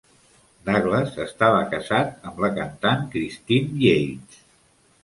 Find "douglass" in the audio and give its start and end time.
0.69-1.19